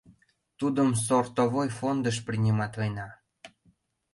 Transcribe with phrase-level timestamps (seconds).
[0.59, 3.07] Тудым сортовой фондыш приниматлена...